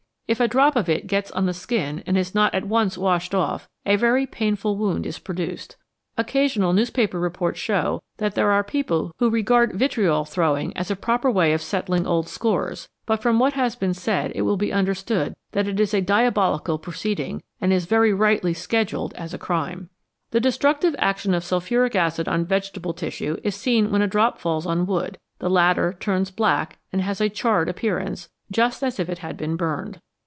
If 0.27 0.39
a 0.39 0.47
drop 0.47 0.77
of 0.77 0.87
it 0.87 1.07
gets 1.07 1.29
on 1.31 1.45
the 1.45 1.53
skin 1.53 2.03
and 2.07 2.17
is 2.17 2.33
not 2.33 2.55
at 2.55 2.63
once 2.63 2.97
washed 2.97 3.35
off, 3.35 3.67
a 3.85 3.97
very 3.97 4.25
painful 4.25 4.77
wound 4.77 5.05
is 5.05 5.19
produced. 5.19 5.75
Occasional 6.17 6.71
newspaper 6.71 7.19
reports 7.19 7.59
show 7.59 8.01
that 8.15 8.33
there 8.33 8.49
are 8.49 8.63
people 8.63 9.11
who 9.19 9.29
regard 9.29 9.73
vitriol 9.73 10.23
throwing 10.23 10.71
as 10.77 10.89
a 10.89 10.95
proper 10.95 11.29
way 11.29 11.51
of 11.51 11.61
settling 11.61 12.07
old 12.07 12.29
scores, 12.29 12.87
but 13.05 13.21
from 13.21 13.39
what 13.39 13.53
has 13.55 13.75
been 13.75 13.93
said 13.93 14.31
it 14.33 14.43
will 14.43 14.55
be 14.55 14.71
understood 14.71 15.35
that 15.51 15.67
it 15.67 15.81
is 15.81 15.93
a 15.93 15.99
diabolical 15.99 16.79
pro 16.79 16.93
ceeding, 16.93 17.41
and 17.59 17.73
is 17.73 17.83
very 17.85 18.13
rightly 18.13 18.53
scheduled 18.53 19.13
as 19.15 19.33
a 19.33 19.37
crime. 19.37 19.89
The 20.29 20.39
destructive 20.39 20.95
action 20.97 21.33
of 21.33 21.43
sulphuric 21.43 21.93
acid 21.93 22.29
on 22.29 22.45
vegetable 22.45 22.93
tissue 22.93 23.35
is 23.43 23.53
seen 23.53 23.91
when 23.91 24.01
a 24.01 24.07
drop 24.07 24.39
falls 24.39 24.65
on 24.65 24.85
wood. 24.85 25.17
The 25.39 25.49
latter 25.49 25.91
turns 25.99 26.31
black 26.31 26.79
and 26.93 27.01
has 27.01 27.19
a 27.19 27.27
charred 27.27 27.67
appearance, 27.67 28.29
just 28.49 28.81
as 28.81 28.97
if 28.97 29.09
it 29.09 29.17
had 29.17 29.35
been 29.35 29.57
burned. 29.57 29.99